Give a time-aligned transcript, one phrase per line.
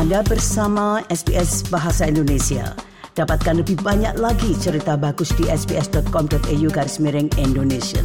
[0.00, 2.72] Anda bersama SBS Bahasa Indonesia.
[3.12, 8.00] Dapatkan lebih banyak lagi cerita bagus di sbs.com.au garis miring Indonesia.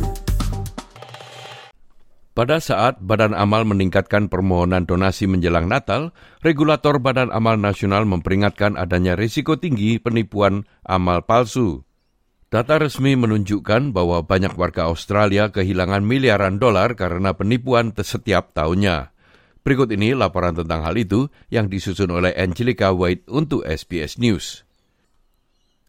[2.36, 6.12] Pada saat Badan Amal meningkatkan permohonan donasi menjelang Natal,
[6.44, 11.88] regulator Badan Amal Nasional memperingatkan adanya risiko tinggi penipuan amal palsu.
[12.52, 19.15] Data resmi menunjukkan bahwa banyak warga Australia kehilangan miliaran dolar karena penipuan setiap tahunnya.
[19.66, 24.62] Berikut ini laporan tentang hal itu yang disusun oleh Angelica White untuk SBS News.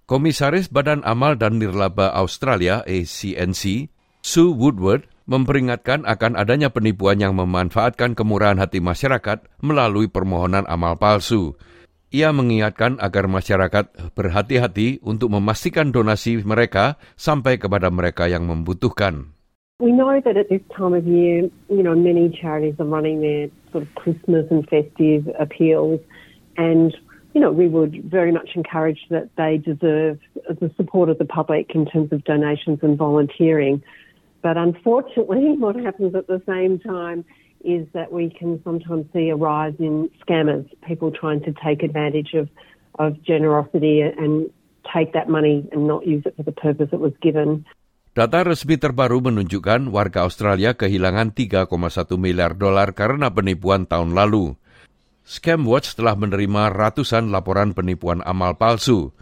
[0.09, 3.93] Komisaris Badan Amal dan Nirlaba Australia ACNC,
[4.25, 11.53] Sue Woodward, memperingatkan akan adanya penipuan yang memanfaatkan kemurahan hati masyarakat melalui permohonan amal palsu.
[12.15, 19.37] Ia mengingatkan agar masyarakat berhati-hati untuk memastikan donasi mereka sampai kepada mereka yang membutuhkan.
[19.79, 23.51] We know that at this time of year, you know, many charities are running their
[23.73, 26.01] sort of Christmas and festive appeals,
[26.57, 26.97] and
[27.35, 30.19] you know, we would very much encourage that they deserve
[30.49, 33.83] the support of the public in terms of donations and volunteering.
[34.41, 37.27] But unfortunately, what happens at the same time
[37.63, 42.33] is that we can sometimes see a rise in scammers, people trying to take advantage
[42.33, 42.49] of,
[42.99, 44.51] of generosity and
[44.95, 47.67] take that money and not use it for the purpose it was given.
[48.17, 51.69] Data resmi terbaru menunjukkan warga Australia kehilangan 3,1
[52.17, 54.57] miliar dolar karena penipuan tahun lalu.
[55.29, 59.13] Scamwatch telah menerima ratusan laporan penipuan amal palsu.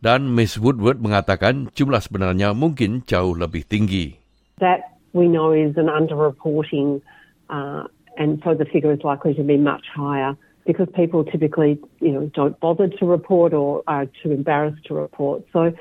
[0.00, 4.16] Dan Miss Woodward mengatakan jumlah sebenarnya mungkin jauh lebih tinggi.
[4.60, 7.02] that we know is an underreporting,
[7.48, 7.84] uh,
[8.16, 12.30] and so the figure is likely to be much higher because people typically, you know,
[12.32, 15.42] don't bother to report or are too embarrassed to report.
[15.52, 15.72] So,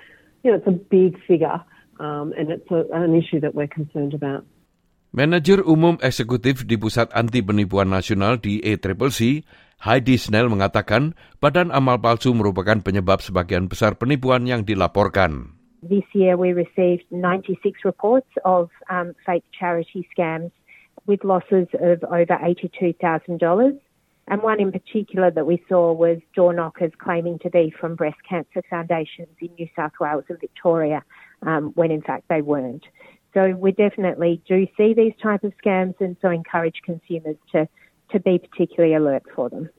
[0.44, 1.62] you know, it's a big figure,
[2.00, 4.48] um, and it's a, an issue that we're concerned about.
[5.10, 9.42] Manajer Umum Eksekutif di Pusat Anti Penipuan Nasional di ACCC,
[9.82, 15.56] Heidi Snell mengatakan badan amal palsu merupakan penyebab sebagian besar penipuan yang dilaporkan.
[15.82, 20.52] This year we received 96 reports of um, fake charity scams
[21.08, 23.00] with losses of over $82,000.
[24.30, 28.20] And one in particular that we saw was door knockers claiming to be from breast
[28.30, 31.02] cancer foundations in New South Wales and Victoria,
[31.44, 32.84] um, when in fact they weren't.
[33.34, 37.70] So we definitely do see these type of scams and so encourage consumers to,
[38.12, 39.70] to be particularly alert for them.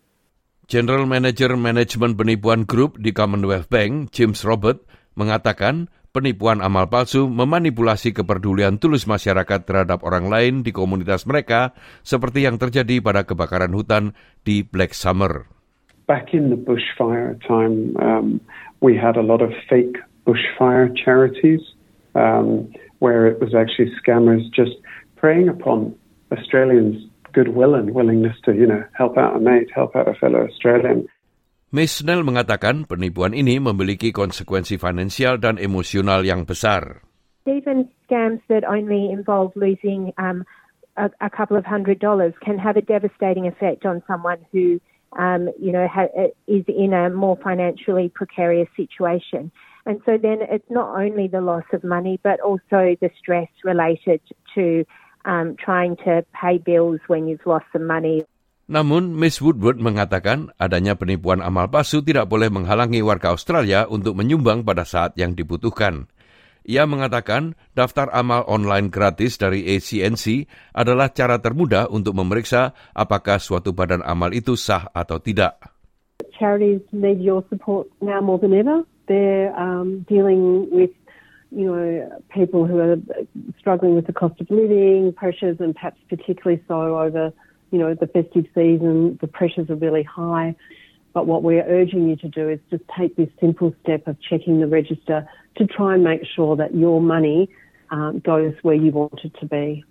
[0.71, 4.87] General Manager Management Penipuan Group di Commonwealth Bank, James Robert,
[5.19, 11.75] mengatakan penipuan amal palsu memanipulasi kepedulian tulus masyarakat terhadap orang lain di komunitas mereka
[12.07, 14.15] seperti yang terjadi pada kebakaran hutan
[14.47, 15.51] di Black Summer.
[16.07, 18.39] Back in the bushfire time, um,
[18.79, 21.61] we had a lot of fake bushfire charities
[22.15, 24.77] um, where it was actually scammers just
[25.17, 25.95] preying upon
[26.33, 30.47] Australians' goodwill and willingness to, you know, help out a mate, help out a fellow
[30.47, 31.07] Australian.
[31.71, 37.07] Miss Snell mengatakan penipuan ini memiliki konsekuensi finansial dan emosional yang besar.
[37.47, 40.43] Even scams that only involve losing um,
[40.99, 44.83] a, a couple of hundred dollars can have a devastating effect on someone who,
[45.15, 46.11] um, you know, ha-
[46.51, 49.55] is in a more financially precarious situation.
[49.89, 54.21] And so then it's not only the loss of money, but also the stress related
[54.55, 54.85] to
[55.25, 58.25] um, trying to pay bills when you've lost some money.
[58.71, 64.63] Namun, Miss Woodward mengatakan adanya penipuan amal palsu tidak boleh menghalangi warga Australia untuk menyumbang
[64.63, 66.07] pada saat yang dibutuhkan.
[66.71, 73.75] Ia mengatakan daftar amal online gratis dari ACNC adalah cara termudah untuk memeriksa apakah suatu
[73.75, 75.59] badan amal itu sah atau tidak.
[76.39, 78.87] Charities need your support now more than ever.
[79.11, 80.91] They're um, dealing with
[81.51, 82.97] you know, people who are
[83.59, 87.33] struggling with the cost of living pressures and perhaps particularly so over
[87.71, 90.55] you know, the festive season, the pressures are really high.
[91.13, 94.61] But what we're urging you to do is just take this simple step of checking
[94.61, 97.49] the register to try and make sure that your money
[97.91, 99.85] um, goes where you want it to be.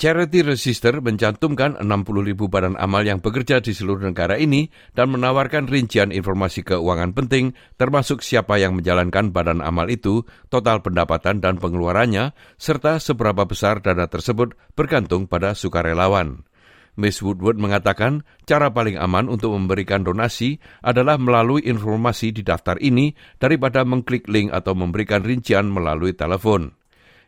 [0.00, 5.68] Charity Register mencantumkan 60 ribu badan amal yang bekerja di seluruh negara ini dan menawarkan
[5.68, 12.32] rincian informasi keuangan penting termasuk siapa yang menjalankan badan amal itu, total pendapatan dan pengeluarannya,
[12.56, 16.48] serta seberapa besar dana tersebut bergantung pada sukarelawan.
[16.96, 23.12] Miss Woodward mengatakan cara paling aman untuk memberikan donasi adalah melalui informasi di daftar ini
[23.36, 26.79] daripada mengklik link atau memberikan rincian melalui telepon.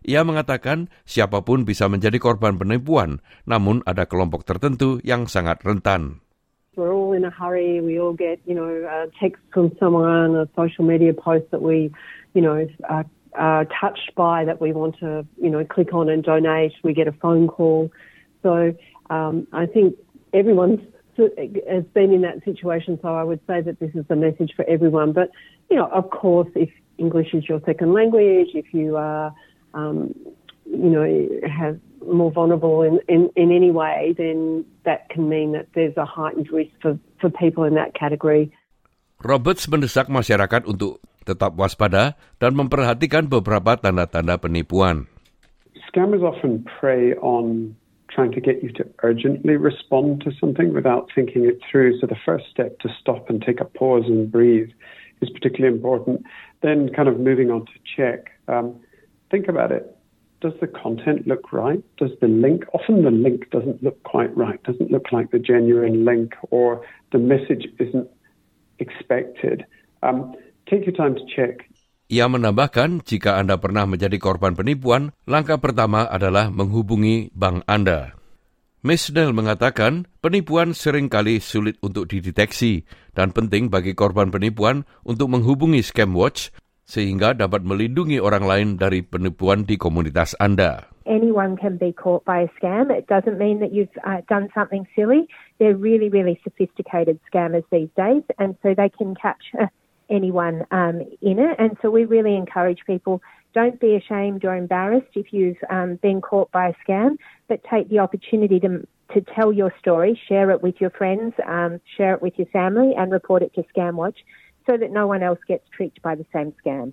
[0.02, 6.22] Ia mengatakan siapa pun bisa menjadi korban penipuan, namun ada kelompok tertentu yang sangat rentan.
[6.74, 7.84] We're all in a hurry.
[7.84, 11.92] We all get, you know, a text from someone, a social media post that we,
[12.32, 13.04] you know, are,
[13.36, 16.72] are touched by that we want to, you know, click on and donate.
[16.80, 17.92] We get a phone call.
[18.40, 18.72] So
[19.12, 20.00] um, I think
[20.32, 20.80] everyone's
[21.16, 24.64] has been in that situation, so I would say that this is the message for
[24.64, 25.12] everyone.
[25.12, 25.30] But,
[25.68, 29.34] you know, of course, if English is your second language, if you are,
[29.74, 30.14] um,
[30.66, 31.06] you know,
[31.48, 36.04] have more vulnerable in, in, in any way, then that can mean that there's a
[36.04, 38.50] heightened risk for, for people in that category.
[39.22, 45.06] Roberts mendesak masyarakat untuk tetap waspada dan memperhatikan beberapa tanda-tanda penipuan.
[45.86, 47.76] Scammers often prey on
[48.10, 51.96] trying to get you to urgently respond to something without thinking it through.
[52.00, 54.68] So the first step to stop and take a pause and breathe
[55.22, 56.26] is particularly important.
[56.60, 58.34] Then kind of moving on to check.
[58.48, 58.80] Um,
[59.32, 59.88] think about it.
[60.44, 61.80] Does the content look right?
[61.96, 66.04] Does the link, often the link doesn't look quite right, doesn't look like the genuine
[66.04, 66.84] link or
[67.16, 68.06] the message isn't
[68.76, 69.64] expected.
[70.04, 70.36] Um,
[70.68, 71.64] take your time to check.
[72.12, 78.12] Ia menambahkan, jika Anda pernah menjadi korban penipuan, langkah pertama adalah menghubungi bank Anda.
[78.84, 82.82] Miss Dell mengatakan, penipuan sering kali sulit untuk dideteksi
[83.14, 86.50] dan penting bagi korban penipuan untuk menghubungi Scam Watch
[86.84, 90.86] sehingga dapat melindungi orang lain dari penipuan di komunitas Anda.
[91.02, 92.90] Anyone can be caught by a scam.
[92.90, 95.26] It doesn't mean that you've uh, done something silly.
[95.58, 99.42] They're really, really sophisticated scammers these days, and so they can catch
[100.10, 101.56] anyone um, in it.
[101.58, 103.22] And so we really encourage people
[103.54, 107.16] don't be ashamed or embarrassed if you've um, been caught by a scam,
[107.48, 111.80] but take the opportunity to, to tell your story, share it with your friends, um,
[111.96, 114.16] share it with your family, and report it to ScamWatch
[114.64, 116.92] so that no one else gets tricked by the same scam.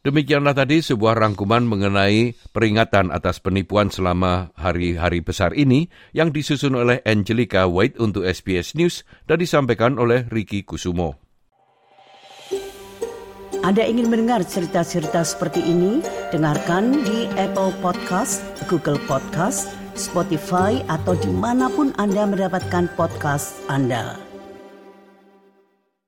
[0.00, 7.04] Demikianlah tadi sebuah rangkuman mengenai peringatan atas penipuan selama hari-hari besar ini yang disusun oleh
[7.04, 11.20] Angelica White untuk SBS News dan disampaikan oleh Ricky Kusumo.
[13.60, 16.00] Anda ingin mendengar cerita-cerita seperti ini?
[16.32, 18.40] Dengarkan di Apple Podcast,
[18.72, 24.29] Google Podcast, Spotify, atau di mana pun Anda mendapatkan podcast Anda.